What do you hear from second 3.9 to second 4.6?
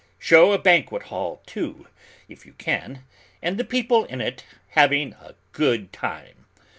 in it